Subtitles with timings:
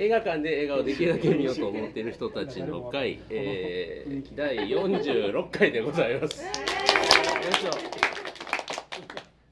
[0.00, 6.42] 映画館で映画をできるだけ見ようと思っている人たちの会、 えー、第46回でございます。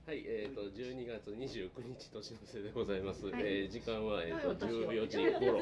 [0.06, 3.26] はい、えっ、と12月29日年の瀬でございます。
[3.34, 5.60] えー、時間はえっ、と14時頃、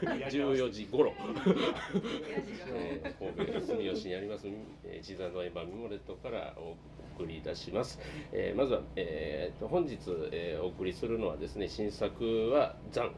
[0.00, 1.12] 14時頃、
[2.72, 4.48] えー、神戸住吉にあります、
[4.86, 6.76] えー、地山のエヴァミモレットからお
[7.20, 8.00] 送りいたします。
[8.32, 9.98] えー、まずは、えー、と本日、
[10.32, 13.12] えー、お送りするのはですね、新作は残。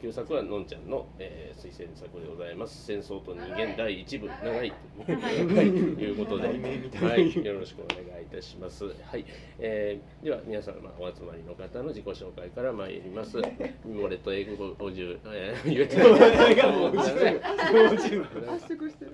[0.00, 2.84] 旧作はのんちゃんの、えー、推薦作でございます。
[2.84, 4.72] 戦争と人間第一部長い
[5.06, 6.48] といういうことで、
[7.00, 8.84] はい、よろしくお願いいたします。
[8.84, 9.24] はい、
[9.58, 13.38] えー、では皆様お集まりの方の自己紹介から参ります。
[13.84, 15.96] ミモレット英語おじゅえー、言えて
[18.50, 19.12] 圧縮してる。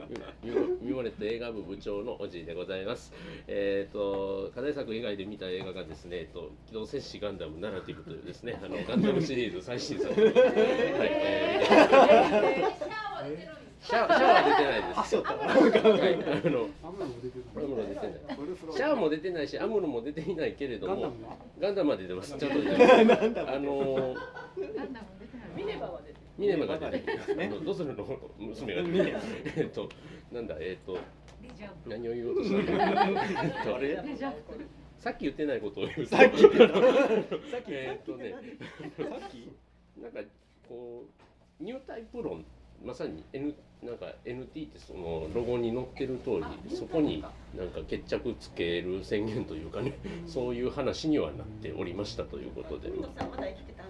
[0.80, 3.12] ミモレット映画部部長のおじいでございます。
[3.46, 10.10] えっ、と課題作以外で見た映画がですね、えっと機動戦士ガンダムナラティブというですね、あのガンダムシリーズ最新作。
[10.70, 11.66] はい、えー、
[13.84, 15.16] シャワーシャワー出てないです。
[15.16, 15.18] あ
[16.50, 17.44] のアムロも出てる。
[17.56, 18.14] アムロ出てない。
[18.77, 21.12] シャワーも出てないし、アムロも出ていないけれども、
[21.60, 22.36] ガンダムは出てます。
[22.36, 22.92] ちゃんと出てます。
[23.50, 24.14] あの
[25.56, 27.20] ミネバは出てミネマが出てる。
[27.28, 29.18] あのドスルの娘が出てる。
[29.56, 29.88] えっと
[30.32, 30.98] なんだえっと
[31.86, 33.77] 何を言おうとしたの？
[33.77, 33.98] あれ
[34.98, 36.06] さっき言ってないことを言う。
[36.06, 38.30] さっきえっとね。
[38.30, 39.50] さっき
[40.00, 40.20] なんか
[40.70, 41.04] こ
[41.60, 42.44] うニュータイプ論
[42.82, 47.24] まさに N なんか NT ってそのロゴに載ってる通りそこに
[47.56, 52.88] なんか決着つける宣言というかねそういう話にはなっておりましたということで。
[52.88, 53.89] 富野さん。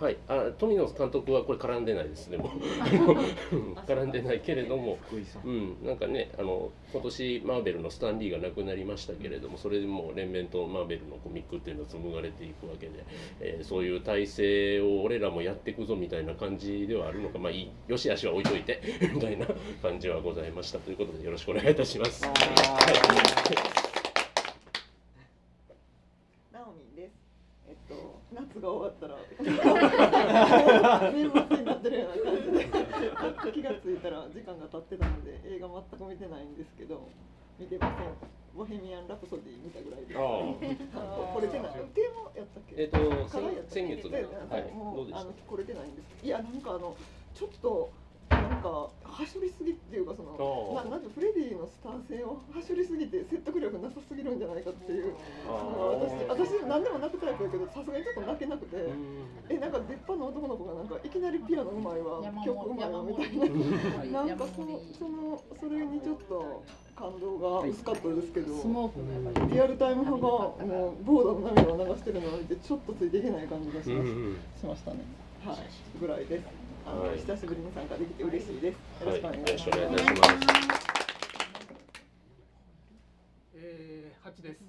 [0.00, 2.48] はい、あ富野監督はこれ絡んでないですね、も
[3.86, 4.98] 絡んでないけれども、
[5.44, 13.04] うん、なんかね、あの今年マーベルのスタンリーが亡くなりましたけれども、それでもう連綿とマーベルのコミックっていうのは紡がれていくわけで、
[13.40, 18.80] えーそういう体制を俺らもやっていくぞみたいな感じではあるのか、まあいい、よしあしは置いといて
[19.12, 19.46] みたいな
[19.82, 20.78] 感じはございました。
[20.78, 22.22] ということで、よろしくお願いいたします。
[26.52, 27.12] ナオミンです。
[27.68, 27.76] えっ
[28.60, 29.16] が終わったら
[31.12, 37.08] 年末になってるような感じで気がついたら時間が経ってたので映画全く見てないんですけど
[37.58, 38.08] 見てません。
[38.56, 40.18] ボヘミアン・ラプソディ見たぐらいです。
[40.18, 40.22] あ
[40.98, 41.72] あこれてない。
[41.94, 42.74] テーマやったっけ？
[42.82, 42.98] えっ、と
[43.68, 44.18] 先月は
[44.58, 45.20] い、もうどうでした？
[45.20, 46.26] あのこれてないんです。
[46.26, 46.96] いやなんかあの
[47.32, 47.92] ちょっと
[48.30, 50.90] なんか走りすぎっていうかそのあー。
[50.90, 55.14] ななんかフレディのスター性を走りすぎて説得力なさすぎるんじゃないかっていう。
[55.48, 55.98] あ
[56.30, 58.76] 私私何でも泣くタイプやけどさすがにちょっと泣けなくて。
[58.76, 59.26] うん。
[59.50, 63.38] えなんか出っ歯の男の子がなんかいきなりピアノうまいわ山曲うまいわみたい
[64.12, 64.22] な。
[64.24, 66.62] なんかそのそのそれにちょっと
[66.94, 68.52] 感動が薄かったですけど
[69.50, 74.36] リアルタイム派がもうボーダーの涙を流してるのを見てちょっとついていけない感じがしましうんうん。
[74.60, 74.98] しましたね。
[75.44, 75.56] はい。
[75.98, 79.04] ぐらいですあの、はい久しぶりに参加できて嬉しいです。
[79.04, 80.90] よろはい、しくお願いします、願います。
[83.54, 84.60] えー、8です、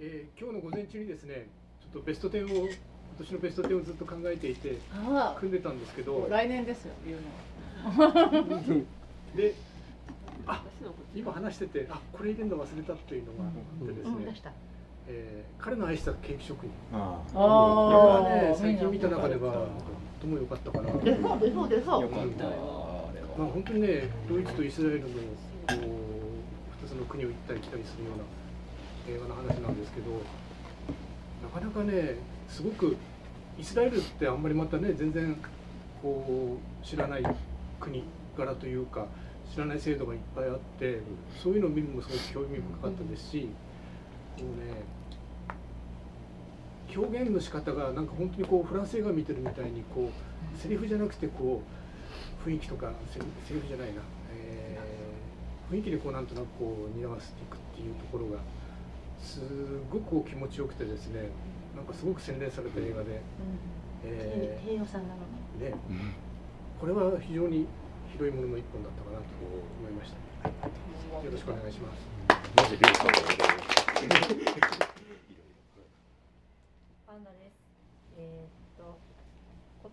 [0.00, 1.48] えー、今日の午前中にですね
[1.80, 2.76] ちょっとベスト10を今
[3.18, 8.84] 年のベスト10をずっと考えていてあ組んでたんですけどあ来年ですよ言うの。
[9.36, 9.54] で
[10.46, 10.62] あ
[11.14, 14.52] 今話しててあこれ入れるの忘れたっていうのがあってですね、した
[15.08, 16.70] えー彼の愛したケーキ職人。
[16.92, 19.66] あこれはあね最近見た中では
[20.20, 22.02] とても良かったかなでそうでそうでそう。
[22.02, 23.52] よかったまあは。
[23.52, 28.18] 本当にねドイツとイスラエルのこう2つの国を行ったり来たりするよう
[29.12, 30.10] な映画の話なんですけど
[31.42, 32.16] なかなかね
[32.48, 32.96] すごく
[33.58, 35.36] イスラエルってあんまりまたね全然
[36.00, 37.22] こう知らない
[37.80, 38.04] 国
[38.36, 39.06] 柄というか
[39.52, 41.00] 知らない制度がいっぱいあって
[41.42, 43.48] そういうのを見るのもすごく興味深かったですし
[44.38, 44.72] こうね
[46.94, 51.62] 表現の仕方がなんか本当にこうフランス映画見てるみたいにこうセリフじゃなくてこ
[52.46, 54.00] う雰囲気とかセリセリフじゃないな、
[54.34, 54.98] えー
[55.70, 58.38] 雰囲気でこうなんとなくこう担わせていくっていうところが
[59.20, 59.40] す
[59.90, 61.28] ごくこう気持ちよくてですね
[61.76, 63.20] なんかすごく洗練された映画で、
[64.02, 65.76] え平洋さんなのーね、
[66.80, 67.66] これは非常に
[68.12, 69.24] 広いものの一本だったかなと
[69.78, 70.18] 思いました。
[70.48, 72.18] よろしくお願いします。
[72.56, 73.78] まず、りょうさんでございます。
[77.06, 77.54] パンダです。
[78.18, 78.98] えーっと
[79.82, 79.90] 今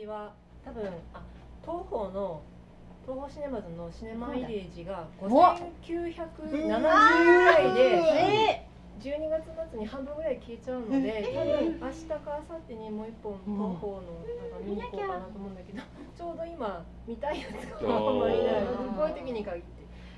[0.00, 0.32] 年は
[0.64, 0.84] 多分
[1.14, 1.22] あ
[1.62, 2.42] 東宝の
[3.04, 5.28] 東宝シネマズのシネマイレージが5970
[6.48, 8.66] ぐらいで
[9.00, 15.82] 12月末に半分ぐらい消えちゃうので多分明日か明後日にもう一本東宝のなんか見に行こうかなと思うんだけど
[16.16, 18.64] ちょうど今見たいやつがあんまりない。
[18.96, 19.75] こういう時に限って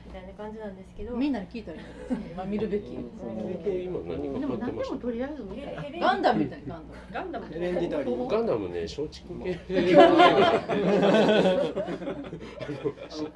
[0.08, 1.14] みたいな感じなんですけど。
[1.14, 2.32] みんなに聞いたらいいんですね。
[2.40, 2.96] まあ見るべき。
[2.96, 6.82] 僕今何でも何でもとりあえず見たらヘレガンダムみたいな
[7.12, 7.30] ガン。
[7.32, 7.46] ダム。
[7.46, 7.52] ガンダム。
[7.52, 8.28] ヘレンディタリー。
[8.28, 9.34] たガンダムね松竹来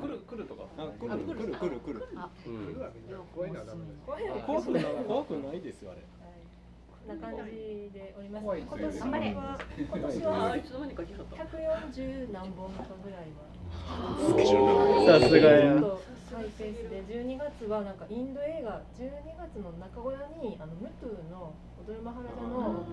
[0.09, 0.63] る来るとか。
[0.79, 1.55] あ来る来る。
[1.55, 2.09] 来る来る
[2.47, 2.75] うん。
[3.35, 6.01] 怖いのはダメです怖いの怖くない怖くないですよあれ。
[7.07, 8.45] こんな感じでおります。
[8.45, 9.01] 今年
[9.35, 11.45] は今年あはあいつの間にか来はった。
[11.45, 13.53] 140何本かぐらいは。
[15.21, 15.75] さすがや
[16.33, 21.53] ハイペースで12月はなんかインド映画12月の中頃にあのムトゥの
[21.87, 22.85] 踊るマハラジャの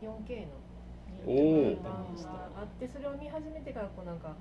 [0.00, 4.36] 4K の版があってそれを見始めてからこうなんか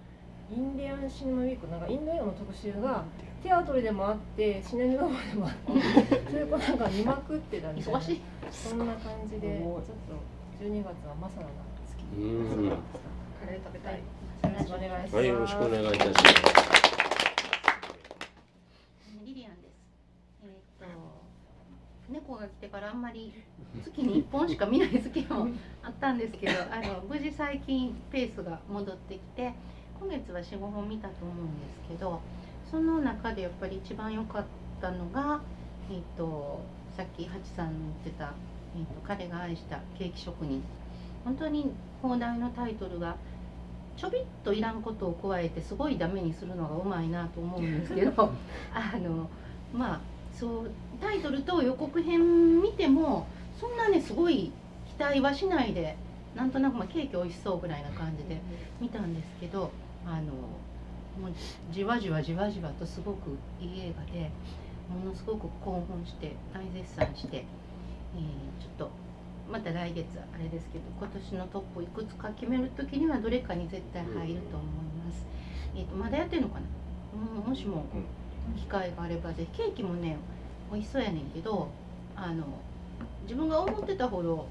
[0.52, 3.06] インディアンシネマウィークなんかインド映画の特集が
[3.42, 8.22] テアトルでもあってシネマでもあってそれをこうなんか見まくってたんで忙しい。
[8.52, 9.84] そんな感じでちょっ
[10.60, 12.22] と12月はマサラが好き。
[12.22, 12.70] うん。
[12.70, 12.78] は
[13.40, 13.94] カレー食べたい。
[13.96, 14.04] よ
[14.60, 15.24] ろしくお願いします。
[15.24, 16.82] いよろしくお願いいたします
[19.24, 19.76] リリアンです
[20.44, 20.86] えーっと
[22.12, 23.34] 猫が来てからあんまり
[23.84, 25.48] 月に1本しか見ない月も
[25.82, 29.54] あったんですけどあの無事最近ペースが戻ってきて
[30.00, 32.22] 今月は45本見たと思うんですけど
[32.70, 34.46] その中でやっぱり一番良かっ
[34.82, 35.42] たのが、
[35.90, 36.62] えーっと
[36.96, 37.72] さっきハチさんの
[38.04, 38.34] 言ってた、
[38.76, 40.62] えーっと「彼が愛したケーキ職人」
[41.24, 41.72] 本当に
[42.02, 43.16] 放題のタイトルが
[43.96, 48.32] ちょびっといらんことを加えてすごいダメにするのがうまいなと思うんですけど
[48.74, 49.30] あの
[49.74, 50.00] まあ
[50.34, 53.28] そうタイトルと予告編見ても
[53.60, 54.52] そんなねすごい
[54.98, 55.98] 期待はしないで
[56.36, 58.40] なんとなく、まあ、ケーキ美味しそうぐらいな感じで
[58.80, 59.72] 見たんですけど
[60.06, 60.34] あの
[61.20, 64.32] もうじわじわじわじわとすごくいい映画で
[64.90, 67.46] ものすごく興奮して大絶賛して、
[68.16, 68.92] えーちょっと
[69.52, 74.76] また来月あれですけど今年のトップいくつか決める時にはどれかに絶対入ると思い
[75.06, 75.26] ます。
[75.76, 76.66] えー、とまだやってるのかな、
[77.44, 77.84] うん、もしも
[78.56, 80.18] 機会があればぜひケーキもね
[80.72, 81.70] 美味しそうやねんけど
[82.16, 82.44] あの
[83.24, 84.48] 自分が思ってたほど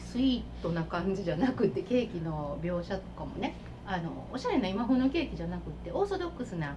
[0.00, 3.54] スイートな感じじゃなくてケーキの描写とかもね
[3.86, 6.76] あのおしゃれな今風のケーキじゃなくてオーソドックスな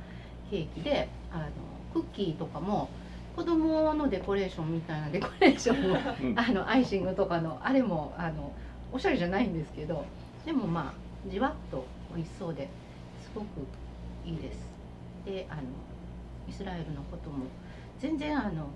[0.50, 1.46] ケーキであの
[1.94, 2.90] クッキーとかも
[3.36, 8.52] 子供のデコレーションみたいな デコレーションもあのアイシングとかのあれもあの
[8.92, 10.06] おしゃれじゃないんですけど
[10.46, 12.68] でもまあじわっと美味しそうで
[13.22, 13.46] すごく
[14.26, 14.72] いいです。
[15.26, 15.62] であの
[16.50, 17.46] イスラエルのことも
[18.00, 18.68] 全然あの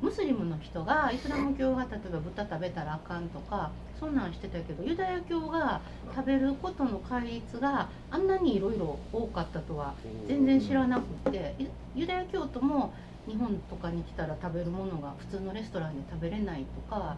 [0.00, 5.82] ムスリムの人がイスラム教が例えば豚食べたらあかんとかそんなんしてたけどユダヤ教が
[6.14, 9.94] 食べることの戒律があんなにいろいろ多かったとは
[10.26, 12.94] 全然知らなくってユユダヤ教徒も
[13.28, 17.16] 日本とかに来たら食べるものが普通のレストランで食べれないとか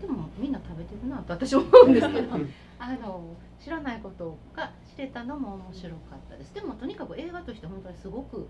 [0.00, 2.34] でもみんな食べてるなと私思うんですけど
[2.78, 3.24] あの
[3.62, 8.48] 知らないことが知れたのも面白かったですでもとにかく映画として本当にすごく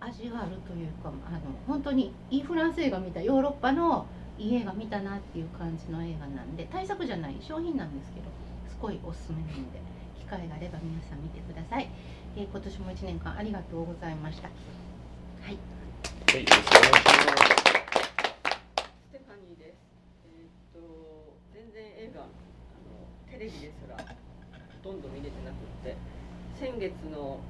[0.00, 4.06] 味があるというかあの本当にいいフランス映画見たヨーロッパの
[4.38, 8.26] いい映画見たなっていう感じの映画なんで対策じゃない商品なんですけど
[8.68, 9.78] すごいおすすめなので
[10.18, 11.88] 機会があれば皆さん見てください、
[12.36, 14.52] えー今年も1年間ありがとうございましたは
[15.50, 15.56] い
[16.26, 17.56] はい、よろしくお願いします。
[19.08, 19.78] ステファニーです。
[20.26, 22.30] えーっと全然映画あの
[23.30, 24.25] テレビですらほ
[24.86, 25.96] とんど見れてなくって
[26.54, 27.42] 先月の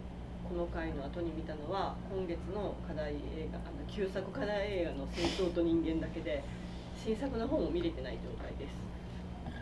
[0.48, 6.42] この回の後に見たのは今月の課題映画あの旧作課題映画の「戦争と人間」だけで
[6.96, 8.86] 新作の方も見れてない状態です。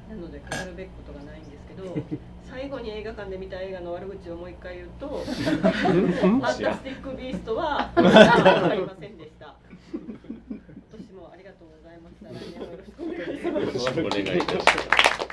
[0.08, 1.96] なので語るべきことがないんですけど
[2.44, 9.56] 最後に映画館で見た映画の悪口をもう一回言うと「ファンタスティック・ビースト」 はありませんでした。
[9.90, 10.52] 今
[10.92, 12.28] 年もありがとうございました。
[12.28, 13.66] 来年もよろしくお願いします。
[13.66, 15.23] よろしくお願いいたします。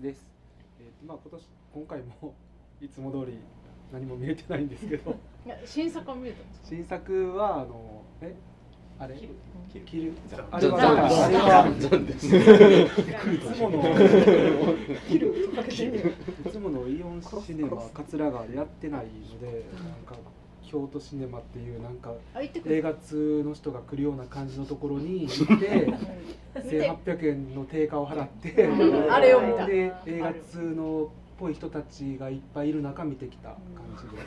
[0.00, 0.26] です。
[0.80, 2.34] えーとまあ今年今回も
[2.80, 3.38] いつも通り
[3.92, 5.10] 何も見れてないんですけど、
[5.46, 6.38] いや新作は見れた。
[6.64, 8.34] 新作はあのえ
[8.98, 9.14] あれ？
[9.16, 10.12] 切る切る
[10.50, 12.26] あれはなんかあれはザンです。
[12.26, 12.30] い
[13.38, 13.82] つもの
[15.08, 15.48] 切る
[16.46, 20.14] いつものイオンシネマ桂川でやってないのでなんか
[20.72, 22.14] 京都シネマっていうなんか。
[22.66, 25.92] 映画通の人が来るような感じのところに行って
[26.56, 28.68] 1800円の定価を払って
[29.10, 29.66] あれを見た。
[29.66, 33.58] で映画通のっぽい人たちがいっぱいいる中見てきた感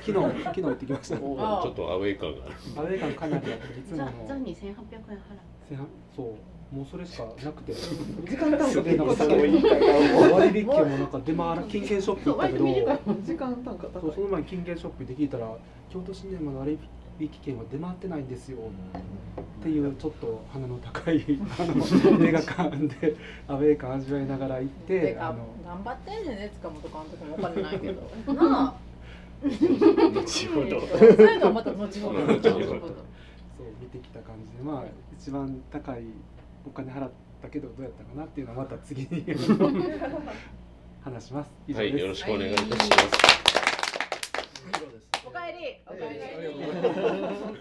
[0.04, 1.18] じで昨日昨日行ってきました。
[1.18, 2.54] ちょっとアウェイ感がある。
[2.78, 4.12] アウェー感かなりあっていつもザの。
[4.28, 5.88] ザに1800円払う。
[6.16, 6.28] そう
[6.72, 12.66] もうそれしかなくて時間単価でなんか割引券もなんか出回ら金券ショップ行ったけど
[13.24, 15.48] 時間単価高いそうその前に金券ショップで聞いたら
[15.90, 16.78] 京都シネマの割
[17.20, 18.58] 引券は出回ってないんですよ
[19.60, 21.24] っていうちょっと鼻の高い
[21.58, 23.16] あの映画館で
[23.48, 28.02] アウェー感味わいながら行ってあの頑張ってんねんね塚本監督もお金ないけど。
[28.34, 28.76] なあ。
[29.46, 31.72] 後ほどそういうのはまた。
[31.72, 32.66] 後ほどそう
[33.80, 34.84] 見てきた感じでまあ
[35.18, 36.04] 一番高い
[36.66, 39.26] お金払ったけどどうやったかなっていうのはまた次に
[41.02, 43.36] 話します以上はい、ですよろしくお願いいたします。
[45.26, 45.82] おかえり。
[45.86, 46.50] おかえ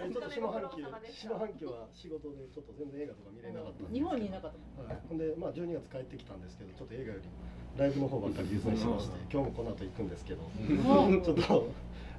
[0.08, 0.12] り。
[0.12, 0.82] ちょっと下半期
[1.12, 4.82] 下半期は仕事でちょっと全然映画とか見れなかったんで日本にいなかった。
[4.82, 7.28] はい、ほんでまあ12月帰ってきたんですけどちょっと映画より
[7.76, 11.68] ライブの方ばっかり優先しまして今日もこの後行くんですけどん ちょっと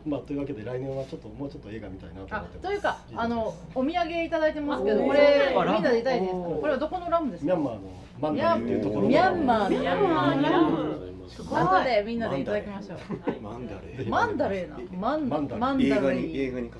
[0.05, 2.67] まあというわけで来年はちょっともうちょっと映画見たいなと思あってます。
[2.67, 7.55] というかあのお土産いただいてますけどおこれみんなでいただいていいですこれはどこのラムですか？
[7.55, 7.79] ミャンマーの
[8.21, 9.07] マンダレーっていうところ。
[9.07, 9.69] ミャンマーの。
[9.69, 10.35] ミャンマー。
[10.35, 12.99] のラム後でみんなでいただきましょう。
[13.41, 14.09] マンダレー。
[14.09, 14.77] マンダレーな。
[14.99, 15.65] マンマンダレー。
[15.65, 16.71] マンダレ映画にー映画に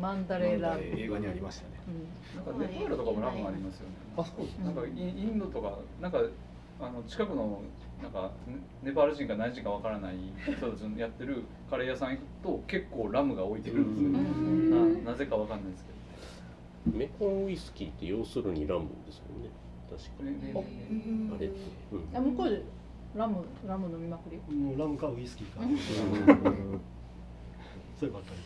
[0.00, 1.78] マンダレーラム映画にありましたね。
[2.36, 3.94] なんかネパールとかもラムありますよね。
[4.16, 6.18] あ、そうなんかインドとかなんか
[6.80, 7.62] あの近くの
[8.02, 10.14] なんかネネパール人か何人かわからない
[10.44, 14.10] 人たちのやってるカレー屋さん行くと結構ラムが置いてるんですよ。
[15.04, 15.98] ななぜかわかんないですけど。
[16.96, 19.50] メコンウイスキーって要するにラムですもんね。
[19.90, 20.52] 確かに。
[21.36, 21.56] あれって。
[21.92, 22.62] うんあ向こうで
[23.16, 24.36] ラムラム飲みまくり？
[24.54, 25.60] もうラムかウイスキーか
[27.98, 28.36] そればっかり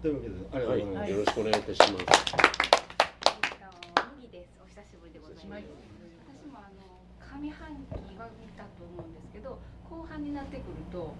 [0.00, 1.92] というわけでありがとうございます、はいよろしくお願いいたします。
[4.16, 4.48] 麦です。
[4.62, 5.44] お久しぶりでございます。
[5.44, 6.91] 私もあの
[7.32, 7.72] 上半
[8.08, 9.58] 期は見たと思うんですけど、
[9.88, 11.14] 後半になってくると、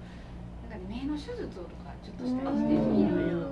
[0.68, 3.46] なんかね目の手術をとかちょっとしたりして見る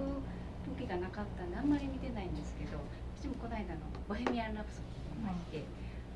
[0.78, 2.78] 時がなかったんであんまり見てないんですけど、
[3.16, 5.64] 私もこの間のボヘミアンラプソディ見まして。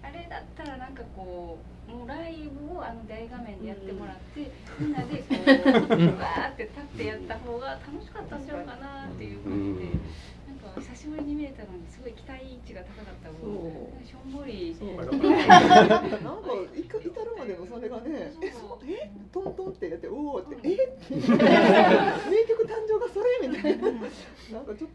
[0.05, 1.57] あれだったらなんかこ
[1.89, 9.89] うもうライブをあの大画面でやってもらって、みんなでこ うわーって立ってやった方が楽しかったんちゃうかなっていう感じで、
[10.65, 14.07] なんか久しぶりに見れたのにすごい期待値が高かった分そう。
[14.07, 14.75] しょんぼり。
[14.81, 15.13] なんか
[16.75, 18.33] 至るまでのそれがね
[18.89, 19.11] え？
[19.31, 20.57] トントンってやっておおって。
[20.63, 20.73] え？
[20.73, 21.37] って名曲
[22.65, 23.99] 誕生がそれみたいなな
[24.63, 24.91] んかちょっ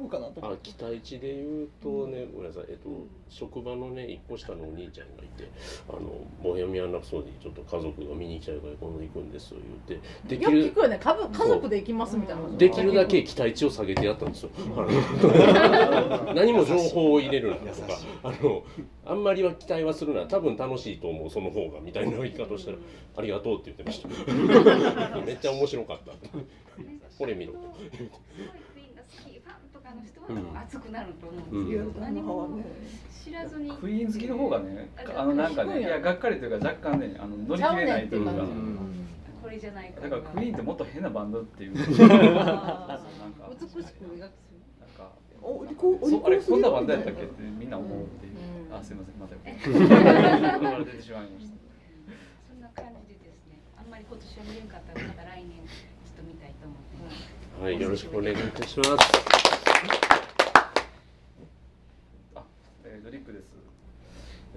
[0.00, 0.70] とギャグかなとって。
[0.70, 2.88] 期待値で言うとね、ごめんなさい、えっと、
[3.28, 5.50] 職場のね、一個下のお兄ちゃんがいて、
[5.88, 10.98] あの、ボヘミアン・ラプソディ、ちょっと家族が見に行きたいから今度行くんです言って、できよく聞るくよね。
[11.02, 14.50] 家族家族で行きますみたいなできるだけ期待値を下げてやったんですよ。
[14.76, 18.64] あの 何も情報を入れるなとか、あの、
[19.04, 22.78] あんまりは期待はするな、多分楽しいと思う、その方がみたいな言い方をしたら、
[23.16, 24.08] ありがとうって言ってました。
[25.20, 26.12] めっちゃ面白かった。
[27.18, 27.58] これ見ろと。
[29.90, 32.00] ファンとかの人は熱くなると思うんですけど、うん。
[32.00, 32.48] 何も
[33.24, 33.70] 知らずに。
[33.72, 38.32] クイーン好きの方がね、あのなんかね、いやがっかりというか若干ね、あの乗り切れないというか。
[39.42, 41.72] これじゃないかだからクイーンってもっと変なバンドっていう。
[41.74, 42.04] 美しく描く。
[42.04, 42.38] なん
[44.94, 45.10] か。
[45.42, 48.26] おお利そうあれこんなバンドやったっけってみんな思うって。
[48.26, 48.32] いう。
[48.68, 48.76] うん。
[48.76, 51.56] あすいませんまた てしまいました。
[52.48, 53.58] そんな感じでですね。
[53.78, 58.90] あんまり今年は見れんかったらまた来年ちょっと見たいと思ってます、はい、よろしくお願いいたします。
[62.34, 62.44] あ、
[62.84, 63.44] えー、ドリックです。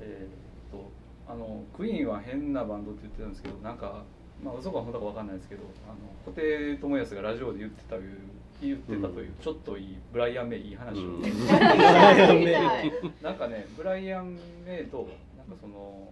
[0.03, 0.91] えー、っと
[1.31, 4.03] あのクイーンは変なバンドって言ってたんですけど、なんか
[4.43, 5.95] まあ嘘か本当かわかんないですけど、あの
[6.25, 8.17] 布袋寅泰がラジオで言ってたという
[8.61, 11.01] 言ってたという、ちょっといいブライアンメイいい話を。
[11.01, 11.21] うん。
[13.23, 15.07] なんかねブライアンメイと
[15.37, 16.09] なんかその。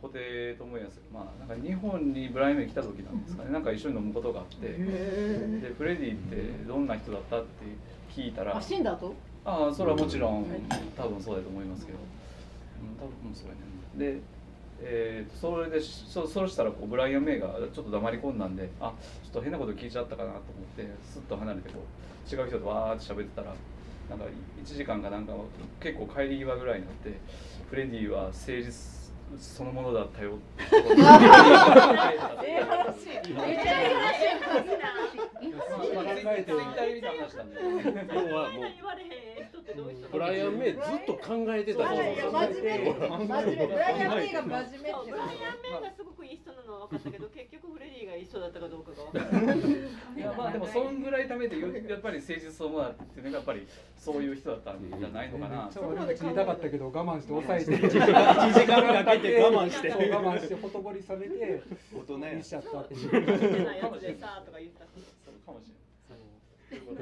[0.00, 0.64] 布袋寅泰
[1.12, 3.50] まあなんか日本にブライアンメイ来た時なんですかね。
[3.50, 4.68] なんか一緒に飲むことがあって。
[4.68, 4.76] で
[5.76, 6.36] フレディって
[6.68, 7.48] どんな人だったって
[8.14, 8.56] 聞いたら。
[8.56, 9.12] あ死んだ後？
[9.44, 10.46] ああそれはもちろん
[10.96, 12.04] 多分そうだと思いますけど、うん、
[12.98, 14.20] 多分そうやねで、
[14.80, 18.92] えー、それでそそうしたらこうブライアン・メイがちょっと黙り込んだんであ
[19.24, 20.44] ちょっと変なこと聞いちゃったかなと思っ
[20.76, 23.54] てスッと離れてこう違う人とわーって喋ってたら
[24.10, 24.24] なんか
[24.64, 25.34] 1時間かなんか
[25.80, 27.18] 結構帰り際ぐらいになって
[27.68, 28.98] フレディは誠実
[29.38, 34.38] そのものだったよって ええ話めっちゃいい話や
[36.48, 39.98] ツイッターで見た話なんで要はもう言われへん人ってどういう。
[39.98, 41.84] 人ブライアン・メイずっと考えてた。
[41.84, 42.88] 真面目真面目
[43.26, 49.04] 真面目ブライアン・メイが真面目ってブライアン・メイがすごくいい人なのは分かったけど結局フレディがいい人だったかどうかが。
[49.04, 51.66] 分からないいやまあでもそんぐらいためでや
[51.96, 53.66] っぱり誠実そうなっていうのがやっぱり
[53.96, 55.70] そういう人だったんじゃないのかな。
[55.72, 57.98] そこまで言いたかったけど我慢して抑えて一時
[58.66, 61.62] 間かけて我慢して我慢してほとぼり冷めて
[61.94, 63.46] 大人やにしちゃったっていうか言った
[65.46, 65.56] そう
[66.70, 66.94] 心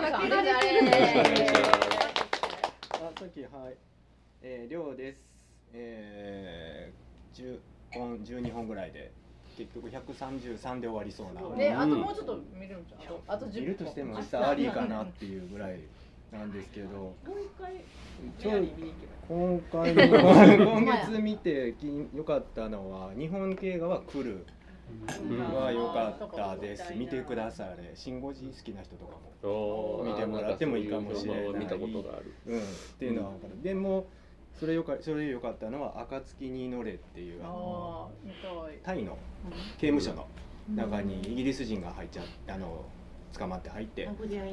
[0.00, 0.56] が怪我であ、
[3.18, 3.76] さっきはい、
[4.42, 5.20] えー、りょうです。
[5.72, 7.60] えー、十
[7.92, 9.12] 本十二本ぐらいで
[9.56, 11.56] 結局百三十三で終わりそうな。
[11.56, 13.20] ねあともうちょっと見るんちゃう？
[13.28, 15.78] あと10見るとしても実際ありかなっていうぐらい
[16.32, 16.88] なんですけど。
[16.98, 17.84] もう一回
[18.40, 19.94] ちょリアルに見に行けば今回
[20.58, 24.44] の今月見てき良かったのは日本映画は来る
[25.54, 26.94] は良かったです。
[26.94, 27.64] 見てくださ。
[27.76, 31.60] れ、シンゴジ好きな人とかも見てもらってもいいかもしれない。
[31.60, 32.34] 見たことがある。
[32.46, 32.62] うん、っ
[32.98, 33.62] ていうのは分かる。
[33.62, 34.06] でも
[34.58, 38.10] それよかそれ良かったのは暁に祈れっていうあの
[38.84, 39.18] タイの
[39.78, 40.26] 刑務所の
[40.74, 42.84] 中にイギリス人が入っちゃあの
[43.36, 44.08] 捕まって入って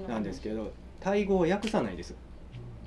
[0.07, 0.23] なん。
[0.23, 2.15] ですけどタイ語を訳さないです。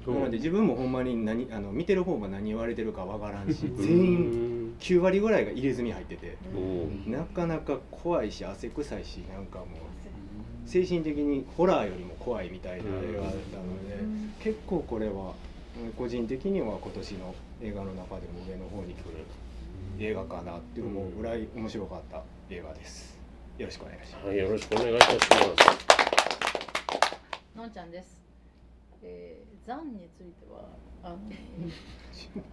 [0.07, 0.93] なので自分もほん。
[0.93, 3.53] まに何あの見てる方が何言われてるかわからん。
[3.53, 6.37] し全員9割ぐらいが入れ墨入ってて
[7.07, 9.69] なかなか怖いし汗臭いしなんかもう
[10.67, 13.97] 精神的にホラーよりも怖いみたいな映画だったので
[14.41, 15.35] 結構これは
[15.97, 19.25] 個人的には今年の映画の中でも上の方に来る
[19.99, 23.19] 映画かなって思うぐらい面白かった映画です。
[23.59, 24.27] よろしくお願いします。
[24.27, 25.29] はい、よろしくお願いいたします。
[27.57, 28.21] のんちゃんです。
[29.03, 30.69] えー、ザンについては
[31.03, 31.19] あの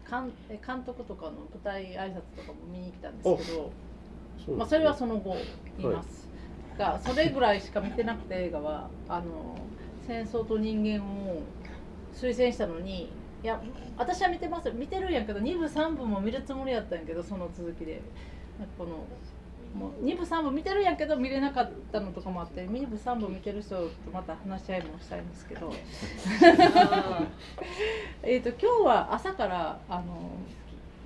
[0.10, 3.72] 監え監督とかの舞台挨拶とかも見に来たんですけど、
[4.46, 5.36] そまあそれはその後
[5.78, 6.30] 見ます。
[6.78, 9.58] がそれぐらいしか見てなくて映画はあの
[10.08, 11.42] 戦争と人間を
[12.14, 13.10] 推薦したのに。
[13.44, 13.60] いや
[13.98, 18.00] 私は見てます見てるんやけど2部3部も見るつもりやったんやけどその続きで
[18.78, 19.04] この
[19.76, 25.74] もう2部3部見てるんやけど見れなかったのとかもあって2部3部見てる人とまた話し合いもしたいんですけど。
[28.24, 30.32] えっと今日は朝からあの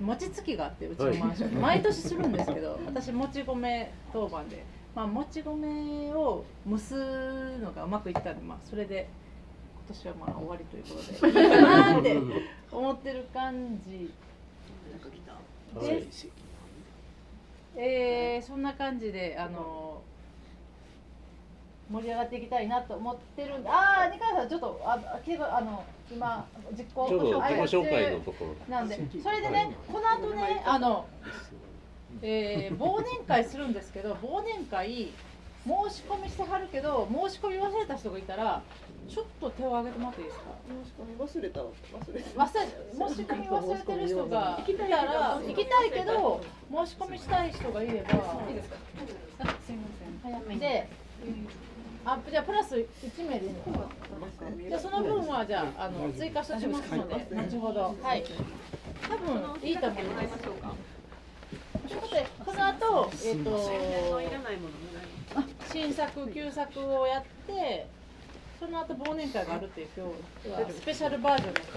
[0.00, 1.50] 餅つきがあってうちのマンション。
[1.50, 9.08] に、毎年するんですけど私もち米当番で、まあ、もち米を蒸すのがうまくいったんで、まあ、それで
[9.88, 10.90] 今年はまあ終わりというこ
[11.22, 11.42] とで。
[11.42, 12.20] いいかなって
[12.70, 14.12] 思ってる感じ。
[15.80, 16.28] です。
[17.76, 20.02] えー、そんな感じであの
[21.90, 28.54] 盛り上がっていきたいなと思ってるんでああ二階さんちょっとああの今実行ちょうど自己紹介のあところ。
[28.68, 31.06] なんでそれでねこの後ねあの、
[32.22, 35.12] えー、忘年会するんですけど忘年会
[35.66, 38.62] 申し込みしてはるけど申し込み忘れた人がいたら
[39.08, 40.44] ちょっと手を挙げてもらっていいですか？
[40.66, 41.66] 申し込み忘れた忘
[42.14, 42.40] れた。
[42.42, 42.60] 忘れ
[43.10, 46.40] 申し込み忘れてる人がいたら行きたいけど
[46.70, 48.42] 申し込みしたい人がいれば。
[48.48, 48.76] いいですか？
[49.40, 49.88] あすいま
[50.22, 50.32] せん。
[50.32, 50.88] 早めで
[52.04, 53.60] あじゃあプラス1名でいいの？
[53.62, 57.14] かなじゃあその分はじゃああの追加しておきますので。
[57.36, 58.24] 後ほどはい。
[59.08, 60.28] 多分いいと思います。
[60.42, 60.52] とい。
[60.52, 64.20] うことでこの後えっ、と
[65.36, 67.86] あ新作旧作をやって
[68.58, 70.06] その後忘年会があるっていう今
[70.56, 71.70] 日はスペシャルバージョンになって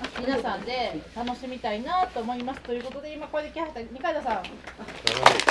[0.00, 4.42] ますので、皆さんで楽しみたいなと思いますということで今これで来はった二階田さん？
[4.42, 4.52] じゃ
[5.24, 5.44] あ自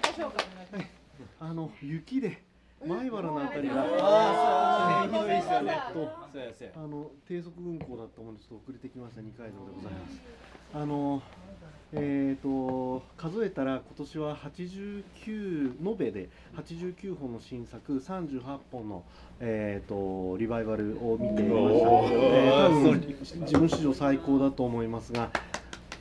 [0.00, 0.36] 己紹介お願いし
[0.72, 0.86] ます。
[1.40, 2.40] あの雪で
[2.86, 5.24] 前原のあたりが、あーそう。
[5.24, 6.72] ねひどいですよね。
[6.76, 9.22] あの低速運行だったものでちょっと遅れてきました。
[9.22, 10.20] 二階堂でございます。
[10.74, 11.22] あの
[11.96, 15.04] えー、と数えたら今年は89
[15.88, 18.40] 延べで89本の新作38
[18.72, 19.04] 本の、
[19.38, 25.30] えー、とリバイバルを見ていました、えー多分自分史上最高だと思いますが、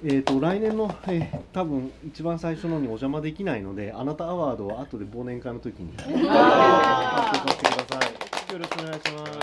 [0.05, 5.95] えー、と来年の、えー多分一番最初のにお邪魔できないのであなたアワードは後で忘年会の時に。
[5.95, 8.53] 発表させてください。
[8.53, 9.39] よろしくお願いします。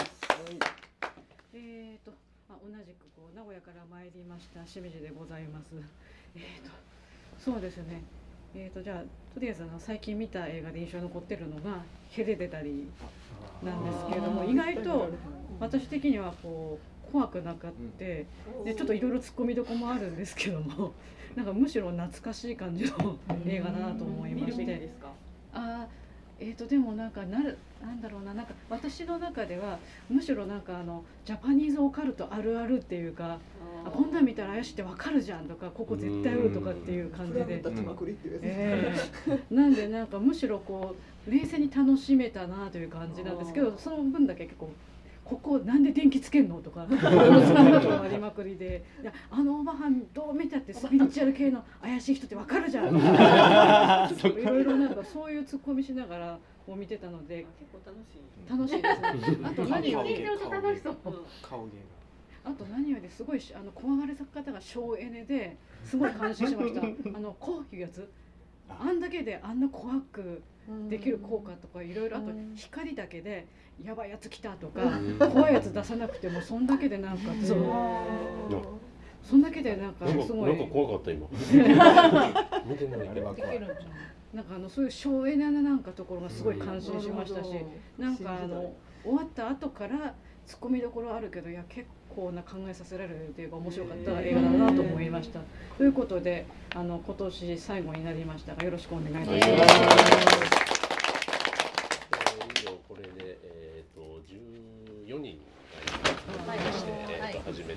[1.55, 2.13] えーと、
[2.51, 5.67] あ同じくこう名古屋から参りました清水でございます。
[6.37, 6.71] えーと、
[7.39, 8.03] そうですね。
[8.55, 15.09] えーとじゃあとりあえずあの最近見た映画で印象に残ってるのがヘレデタリーなんですけれども、意外と
[15.61, 18.27] 私的にはこう怖くなかって、
[18.65, 20.93] でちょっといろいろ突っ込みどこもあるんですけども、
[21.35, 24.91] なんかむしろ懐かしい感じの映画だなと思いまして。
[25.53, 26.01] あー
[26.43, 33.39] えー、とでもなんかなるなんだろうななんか私の中ではむしろなんかあのジャパニーズオカルトあるあるっていうか
[33.85, 37.63] あこんなん見たら怪しいってわかるじゃんとかここ絶対おるとかっていう感じで。
[39.51, 40.97] なんでなんかむしろこ
[41.27, 44.71] う冷静に楽しめたなという感じなんですけどその分だけ結構
[45.31, 46.57] ここなんで電気つけんの？
[46.61, 46.89] とか。
[46.91, 48.83] ありまくりで。
[49.01, 52.89] いやあのおばはんどう見たってスピリチュアル系の怪しい人ってわかるじゃん。
[52.89, 53.01] い
[54.45, 57.47] ろいろなんかそういうツッコミしながらこう見てたので。
[57.61, 58.51] 結構楽しい。
[58.51, 58.89] 楽しいで
[59.25, 59.47] すね。
[59.49, 60.97] あと何より顔芸楽しそう。
[61.41, 61.71] 顔芸。
[62.43, 66.83] あと何よりすごいしあの怖がり方が省エネですごい感心しました。
[67.17, 68.11] あのこういうやつ。
[68.69, 70.43] あんだけであんな怖く
[70.89, 73.47] できる効果とかいろいろあと光だけで
[73.85, 74.81] やばいやつ来たとか
[75.33, 77.59] 怖いやつ出さなくてもそんだけでなんかそう
[79.23, 81.27] そんだけでなんかなんかすごなんかい怖かった今。
[82.65, 83.09] 見てない。
[83.09, 83.61] あれは怖い
[84.33, 87.51] なんかあのそういう省エネななんかところがすごい感心しましたし、
[87.99, 90.15] なんかあの終わった後から
[90.47, 95.41] ツッコミどころあるけどいや結構な考えさせられるというか面白かった映画だなと思いました。
[95.77, 99.67] ということであの今年最後になりましたがよろしくお願いいたしま
[100.47, 100.50] す。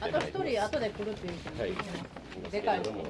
[0.03, 1.59] あと一人後で来るっていう。
[1.59, 1.71] はい。
[2.51, 3.07] でかいのも、は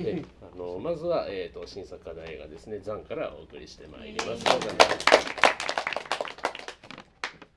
[0.00, 0.02] い。
[0.02, 5.37] で、あのまずはえっ、ー、と新作課題映画ですね、ザンからお送りしてまいります。